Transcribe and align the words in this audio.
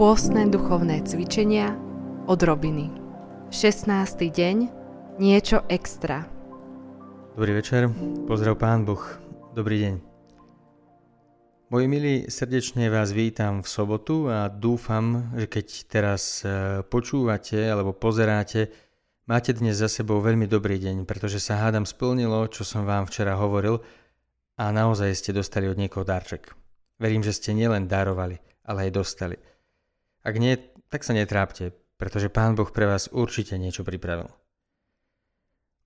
Pôstne 0.00 0.48
duchovné 0.48 1.04
cvičenia 1.04 1.76
od 2.24 2.40
Robiny. 2.40 2.88
16. 3.52 4.32
deň. 4.32 4.56
Niečo 5.20 5.60
extra. 5.68 6.24
Dobrý 7.36 7.60
večer, 7.60 7.92
pozdrav 8.24 8.56
Pán 8.56 8.88
Boh, 8.88 8.96
dobrý 9.52 9.76
deň. 9.84 9.94
Moji 11.68 11.84
milí, 11.84 12.32
srdečne 12.32 12.88
vás 12.88 13.12
vítam 13.12 13.60
v 13.60 13.68
sobotu 13.68 14.32
a 14.32 14.48
dúfam, 14.48 15.36
že 15.36 15.44
keď 15.52 15.66
teraz 15.84 16.48
e, 16.48 16.80
počúvate 16.80 17.60
alebo 17.60 17.92
pozeráte, 17.92 18.72
máte 19.28 19.52
dnes 19.52 19.84
za 19.84 19.92
sebou 19.92 20.24
veľmi 20.24 20.48
dobrý 20.48 20.80
deň, 20.80 21.04
pretože 21.04 21.44
sa 21.44 21.60
hádam 21.60 21.84
splnilo, 21.84 22.48
čo 22.48 22.64
som 22.64 22.88
vám 22.88 23.04
včera 23.04 23.36
hovoril 23.36 23.84
a 24.56 24.64
naozaj 24.72 25.12
ste 25.12 25.36
dostali 25.36 25.68
od 25.68 25.76
niekoho 25.76 26.08
darček. 26.08 26.56
Verím, 26.96 27.20
že 27.20 27.36
ste 27.36 27.52
nielen 27.52 27.84
darovali, 27.84 28.40
ale 28.64 28.88
aj 28.88 28.92
dostali. 28.96 29.49
Ak 30.20 30.36
nie, 30.36 30.60
tak 30.92 31.00
sa 31.00 31.16
netrápte, 31.16 31.72
pretože 31.96 32.28
Pán 32.28 32.52
Boh 32.52 32.68
pre 32.68 32.84
vás 32.84 33.08
určite 33.08 33.56
niečo 33.56 33.88
pripravil. 33.88 34.28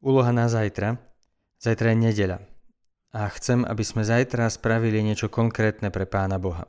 Úloha 0.03 0.35
na 0.35 0.51
zajtra. 0.51 0.99
Zajtra 1.63 1.95
je 1.95 1.99
nedeľa. 2.11 2.39
A 3.15 3.31
chcem, 3.31 3.63
aby 3.63 3.87
sme 3.87 4.03
zajtra 4.03 4.51
spravili 4.51 4.99
niečo 5.07 5.31
konkrétne 5.31 5.95
pre 5.95 6.03
Pána 6.03 6.43
Boha. 6.43 6.67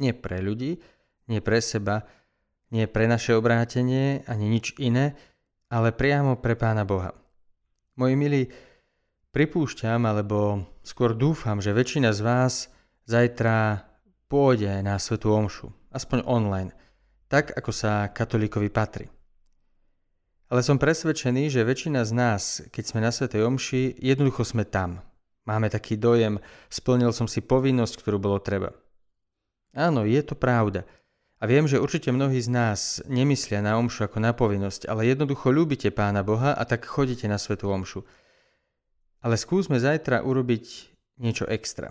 Nie 0.00 0.16
pre 0.16 0.40
ľudí, 0.40 0.80
nie 1.28 1.44
pre 1.44 1.60
seba, 1.60 2.08
nie 2.72 2.88
pre 2.88 3.04
naše 3.04 3.36
obrátenie, 3.36 4.24
ani 4.24 4.48
nič 4.48 4.80
iné, 4.80 5.12
ale 5.68 5.92
priamo 5.92 6.40
pre 6.40 6.56
Pána 6.56 6.88
Boha. 6.88 7.12
Moji 8.00 8.16
milí, 8.16 8.42
pripúšťam, 9.36 10.08
alebo 10.08 10.64
skôr 10.80 11.12
dúfam, 11.12 11.60
že 11.60 11.76
väčšina 11.76 12.16
z 12.16 12.20
vás 12.24 12.54
zajtra 13.04 13.84
pôjde 14.32 14.80
na 14.80 14.96
Svetú 14.96 15.36
Omšu, 15.36 15.68
aspoň 15.92 16.24
online– 16.24 16.72
tak 17.34 17.50
ako 17.50 17.74
sa 17.74 18.14
katolíkovi 18.14 18.70
patrí. 18.70 19.10
Ale 20.46 20.62
som 20.62 20.78
presvedčený, 20.78 21.50
že 21.50 21.66
väčšina 21.66 22.06
z 22.06 22.12
nás, 22.14 22.62
keď 22.70 22.84
sme 22.86 23.02
na 23.02 23.10
Svetej 23.10 23.42
Omši, 23.42 23.98
jednoducho 23.98 24.46
sme 24.46 24.62
tam. 24.62 25.02
Máme 25.42 25.66
taký 25.66 25.98
dojem, 25.98 26.38
splnil 26.70 27.10
som 27.10 27.26
si 27.26 27.42
povinnosť, 27.42 27.98
ktorú 27.98 28.22
bolo 28.22 28.38
treba. 28.38 28.70
Áno, 29.74 30.06
je 30.06 30.22
to 30.22 30.38
pravda. 30.38 30.86
A 31.42 31.50
viem, 31.50 31.66
že 31.66 31.82
určite 31.82 32.14
mnohí 32.14 32.38
z 32.38 32.54
nás 32.54 33.02
nemyslia 33.10 33.58
na 33.58 33.82
omšu 33.82 34.06
ako 34.06 34.22
na 34.22 34.30
povinnosť, 34.30 34.86
ale 34.86 35.10
jednoducho 35.10 35.50
ľúbite 35.50 35.90
Pána 35.90 36.22
Boha 36.22 36.54
a 36.54 36.62
tak 36.62 36.86
chodíte 36.86 37.26
na 37.26 37.42
Svetú 37.42 37.66
Omšu. 37.66 38.06
Ale 39.26 39.34
skúsme 39.34 39.82
zajtra 39.82 40.22
urobiť 40.22 40.94
niečo 41.18 41.50
extra. 41.50 41.90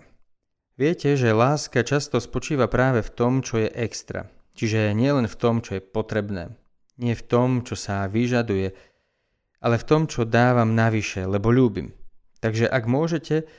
Viete, 0.80 1.20
že 1.20 1.36
láska 1.36 1.84
často 1.84 2.16
spočíva 2.16 2.64
práve 2.64 3.04
v 3.04 3.12
tom, 3.12 3.44
čo 3.44 3.60
je 3.60 3.68
extra. 3.68 4.32
Čiže 4.54 4.94
nie 4.94 5.10
len 5.10 5.26
v 5.26 5.36
tom, 5.38 5.58
čo 5.60 5.78
je 5.78 5.82
potrebné, 5.82 6.54
nie 6.98 7.14
v 7.14 7.26
tom, 7.26 7.66
čo 7.66 7.74
sa 7.74 8.06
vyžaduje, 8.06 8.70
ale 9.58 9.76
v 9.80 9.84
tom, 9.88 10.06
čo 10.06 10.22
dávam 10.22 10.78
navyše, 10.78 11.26
lebo 11.26 11.50
ľúbim. 11.50 11.90
Takže 12.38 12.70
ak 12.70 12.84
môžete, 12.86 13.50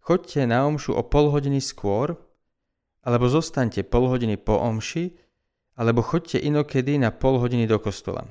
choďte 0.00 0.48
na 0.48 0.64
omšu 0.64 0.96
o 0.96 1.02
pol 1.04 1.28
hodiny 1.28 1.60
skôr, 1.60 2.16
alebo 3.04 3.28
zostaňte 3.28 3.84
pol 3.84 4.08
hodiny 4.08 4.40
po 4.40 4.56
omši, 4.56 5.12
alebo 5.76 6.00
choďte 6.04 6.40
inokedy 6.40 6.96
na 6.96 7.12
pol 7.12 7.40
hodiny 7.40 7.68
do 7.68 7.76
kostola. 7.80 8.28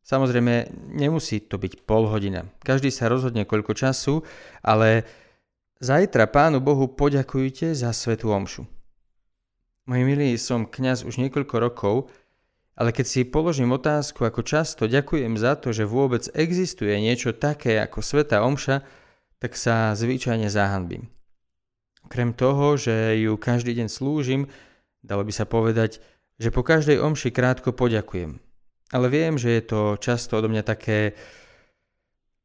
Samozrejme, 0.00 0.72
nemusí 0.96 1.44
to 1.44 1.60
byť 1.60 1.84
pol 1.84 2.08
hodina. 2.08 2.48
Každý 2.64 2.88
sa 2.88 3.12
rozhodne 3.12 3.44
koľko 3.44 3.76
času, 3.76 4.24
ale 4.64 5.04
zajtra 5.78 6.28
Pánu 6.28 6.64
Bohu 6.64 6.88
poďakujte 6.88 7.76
za 7.76 7.92
svetú 7.92 8.32
omšu. 8.32 8.64
Moji 9.90 10.06
milí, 10.06 10.38
som 10.38 10.70
kňaz 10.70 11.02
už 11.02 11.18
niekoľko 11.18 11.56
rokov, 11.58 12.14
ale 12.78 12.94
keď 12.94 13.06
si 13.10 13.26
položím 13.26 13.74
otázku, 13.74 14.22
ako 14.22 14.46
často 14.46 14.86
ďakujem 14.86 15.34
za 15.34 15.58
to, 15.58 15.74
že 15.74 15.82
vôbec 15.82 16.30
existuje 16.30 16.94
niečo 17.02 17.34
také 17.34 17.74
ako 17.82 17.98
Sveta 17.98 18.46
Omša, 18.46 18.86
tak 19.42 19.58
sa 19.58 19.90
zvyčajne 19.98 20.46
zahanbím. 20.46 21.10
Krem 22.06 22.30
toho, 22.38 22.78
že 22.78 23.18
ju 23.18 23.34
každý 23.34 23.74
deň 23.82 23.90
slúžim, 23.90 24.46
dalo 25.02 25.26
by 25.26 25.34
sa 25.34 25.42
povedať, 25.42 25.98
že 26.38 26.54
po 26.54 26.62
každej 26.62 27.02
omši 27.02 27.34
krátko 27.34 27.74
poďakujem. 27.74 28.38
Ale 28.94 29.06
viem, 29.10 29.42
že 29.42 29.58
je 29.58 29.74
to 29.74 29.98
často 29.98 30.38
odo 30.38 30.46
mňa 30.46 30.62
také, 30.62 31.18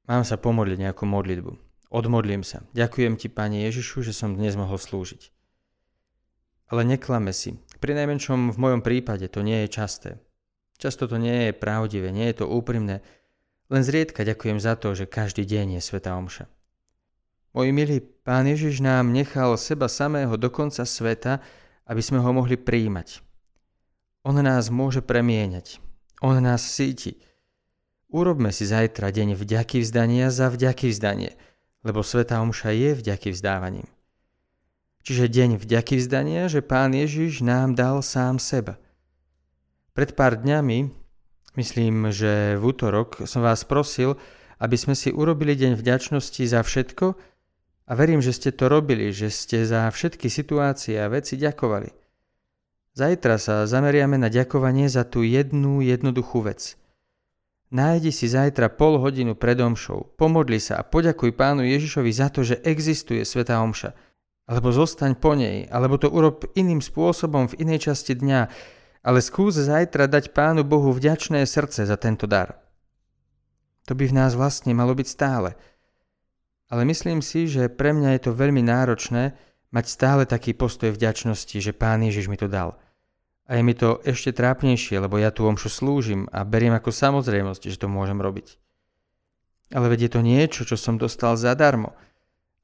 mám 0.10 0.26
sa 0.26 0.42
pomodliť 0.42 0.82
nejakú 0.82 1.06
modlitbu. 1.06 1.54
Odmodlím 1.94 2.42
sa. 2.42 2.66
Ďakujem 2.74 3.22
ti, 3.22 3.30
Pane 3.30 3.70
Ježišu, 3.70 4.02
že 4.02 4.18
som 4.18 4.34
dnes 4.34 4.58
mohol 4.58 4.82
slúžiť. 4.82 5.35
Ale 6.72 6.82
neklame 6.82 7.30
si. 7.30 7.58
Pri 7.78 7.94
najmenšom 7.94 8.54
v 8.54 8.58
mojom 8.58 8.82
prípade 8.82 9.30
to 9.30 9.46
nie 9.46 9.66
je 9.66 9.70
časté. 9.70 10.10
Často 10.76 11.08
to 11.08 11.16
nie 11.22 11.50
je 11.50 11.54
pravdivé, 11.54 12.12
nie 12.12 12.28
je 12.34 12.44
to 12.44 12.52
úprimné. 12.52 13.06
Len 13.70 13.82
zriedka 13.82 14.26
ďakujem 14.26 14.60
za 14.60 14.76
to, 14.76 14.94
že 14.94 15.10
každý 15.10 15.46
deň 15.46 15.80
je 15.80 15.82
Sveta 15.82 16.18
Omša. 16.18 16.46
Môj 17.56 17.72
milý 17.72 18.04
Pán 18.04 18.52
Ježiš 18.52 18.84
nám 18.84 19.16
nechal 19.16 19.56
seba 19.56 19.88
samého 19.88 20.36
do 20.36 20.52
konca 20.52 20.84
sveta, 20.84 21.40
aby 21.88 22.02
sme 22.04 22.20
ho 22.20 22.30
mohli 22.36 22.60
príjmať. 22.60 23.24
On 24.28 24.36
nás 24.36 24.68
môže 24.68 25.00
premieňať. 25.00 25.80
On 26.20 26.36
nás 26.36 26.66
síti. 26.66 27.22
Urobme 28.12 28.52
si 28.52 28.68
zajtra 28.68 29.14
deň 29.14 29.40
vďaky 29.40 29.80
vzdania 29.86 30.28
za 30.34 30.52
vďaky 30.52 30.92
vzdanie, 30.92 31.32
lebo 31.86 32.04
Sveta 32.04 32.44
Omša 32.44 32.76
je 32.76 32.92
vďaky 32.98 33.32
vzdávaním. 33.32 33.88
Čiže 35.06 35.30
deň 35.30 35.50
vďaky 35.62 36.02
vzdania, 36.02 36.50
že 36.50 36.66
Pán 36.66 36.98
Ježiš 36.98 37.46
nám 37.46 37.78
dal 37.78 38.02
sám 38.02 38.42
seba. 38.42 38.82
Pred 39.94 40.18
pár 40.18 40.42
dňami, 40.42 40.90
myslím, 41.62 42.10
že 42.10 42.58
v 42.58 42.64
útorok, 42.66 43.22
som 43.30 43.46
vás 43.46 43.62
prosil, 43.70 44.18
aby 44.58 44.74
sme 44.74 44.98
si 44.98 45.14
urobili 45.14 45.54
deň 45.54 45.78
vďačnosti 45.78 46.42
za 46.50 46.66
všetko 46.66 47.14
a 47.86 47.92
verím, 47.94 48.18
že 48.18 48.34
ste 48.34 48.50
to 48.50 48.66
robili, 48.66 49.14
že 49.14 49.30
ste 49.30 49.62
za 49.62 49.86
všetky 49.94 50.26
situácie 50.26 50.98
a 50.98 51.06
veci 51.06 51.38
ďakovali. 51.38 51.94
Zajtra 52.98 53.38
sa 53.38 53.70
zameriame 53.70 54.18
na 54.18 54.34
ďakovanie 54.34 54.90
za 54.90 55.06
tú 55.06 55.22
jednu 55.22 55.86
jednoduchú 55.86 56.50
vec. 56.50 56.82
Nájdi 57.70 58.10
si 58.10 58.26
zajtra 58.26 58.74
pol 58.74 58.98
hodinu 58.98 59.38
pred 59.38 59.62
omšou, 59.62 60.18
pomodli 60.18 60.58
sa 60.58 60.82
a 60.82 60.88
poďakuj 60.88 61.30
pánu 61.38 61.62
Ježišovi 61.62 62.10
za 62.10 62.34
to, 62.34 62.42
že 62.42 62.58
existuje 62.66 63.22
Sveta 63.22 63.62
Omša, 63.62 63.94
alebo 64.46 64.70
zostaň 64.70 65.18
po 65.18 65.34
nej, 65.34 65.66
alebo 65.74 65.98
to 65.98 66.10
urob 66.10 66.46
iným 66.54 66.78
spôsobom 66.78 67.50
v 67.50 67.66
inej 67.66 67.90
časti 67.90 68.14
dňa, 68.14 68.42
ale 69.06 69.20
skús 69.22 69.58
zajtra 69.58 70.06
dať 70.06 70.34
Pánu 70.34 70.62
Bohu 70.62 70.94
vďačné 70.94 71.46
srdce 71.46 71.86
za 71.86 71.98
tento 71.98 72.30
dar. 72.30 72.62
To 73.90 73.94
by 73.94 74.10
v 74.10 74.18
nás 74.18 74.34
vlastne 74.34 74.74
malo 74.74 74.98
byť 74.98 75.08
stále. 75.10 75.54
Ale 76.70 76.82
myslím 76.90 77.22
si, 77.22 77.46
že 77.46 77.70
pre 77.70 77.94
mňa 77.94 78.18
je 78.18 78.22
to 78.26 78.32
veľmi 78.34 78.66
náročné 78.66 79.38
mať 79.70 79.86
stále 79.86 80.24
taký 80.26 80.58
postoj 80.58 80.90
vďačnosti, 80.94 81.58
že 81.62 81.78
Pán 81.78 82.02
Ježiš 82.02 82.26
mi 82.26 82.38
to 82.38 82.50
dal. 82.50 82.82
A 83.46 83.62
je 83.62 83.62
mi 83.62 83.78
to 83.78 84.02
ešte 84.02 84.34
trápnejšie, 84.34 84.98
lebo 84.98 85.22
ja 85.22 85.30
tu 85.30 85.46
omšu 85.46 85.70
slúžim 85.70 86.26
a 86.34 86.42
beriem 86.42 86.74
ako 86.74 86.90
samozrejmosť, 86.90 87.70
že 87.70 87.78
to 87.78 87.86
môžem 87.86 88.18
robiť. 88.18 88.58
Ale 89.70 89.86
veď 89.94 90.10
je 90.10 90.12
to 90.18 90.22
niečo, 90.26 90.62
čo 90.66 90.78
som 90.78 91.02
dostal 91.02 91.34
zadarmo– 91.34 91.94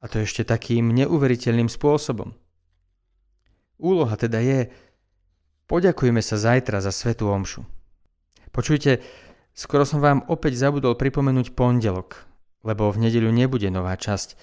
a 0.02 0.10
to 0.10 0.18
ešte 0.18 0.42
takým 0.42 0.90
neuveriteľným 0.90 1.70
spôsobom. 1.70 2.34
Úloha 3.78 4.14
teda 4.18 4.42
je, 4.42 4.70
poďakujme 5.70 6.18
sa 6.18 6.38
zajtra 6.38 6.82
za 6.82 6.90
Svetú 6.90 7.30
Omšu. 7.30 7.62
Počujte, 8.50 9.00
skoro 9.54 9.86
som 9.86 10.02
vám 10.02 10.26
opäť 10.26 10.58
zabudol 10.58 10.98
pripomenúť 10.98 11.54
pondelok, 11.54 12.26
lebo 12.66 12.90
v 12.90 13.08
nedeľu 13.08 13.30
nebude 13.30 13.70
nová 13.70 13.94
časť, 13.94 14.34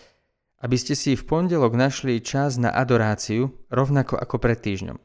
aby 0.64 0.76
ste 0.76 0.96
si 0.96 1.16
v 1.16 1.24
pondelok 1.24 1.76
našli 1.76 2.20
čas 2.20 2.60
na 2.60 2.72
adoráciu 2.72 3.52
rovnako 3.72 4.20
ako 4.20 4.36
pred 4.40 4.60
týždňom. 4.60 4.98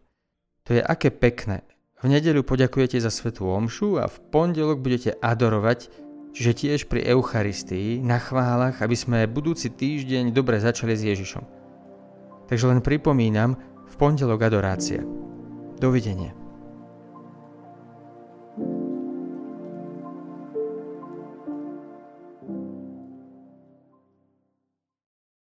To 0.66 0.70
je 0.74 0.82
aké 0.82 1.14
pekné. 1.14 1.62
V 2.02 2.10
nedeľu 2.10 2.42
poďakujete 2.44 2.98
za 2.98 3.08
Svetú 3.08 3.48
Omšu 3.48 4.02
a 4.02 4.10
v 4.10 4.16
pondelok 4.28 4.82
budete 4.82 5.14
adorovať 5.18 5.88
Čiže 6.34 6.52
tiež 6.52 6.80
pri 6.90 7.06
Eucharistii, 7.14 8.02
na 8.02 8.18
chválach, 8.18 8.82
aby 8.82 8.98
sme 8.98 9.30
budúci 9.30 9.70
týždeň 9.70 10.34
dobre 10.34 10.58
začali 10.58 10.98
s 10.98 11.06
Ježišom. 11.06 11.44
Takže 12.50 12.74
len 12.74 12.82
pripomínam, 12.82 13.54
v 13.86 13.94
pondelok 13.94 14.42
adorácia. 14.42 15.06
Dovidenia. 15.78 16.43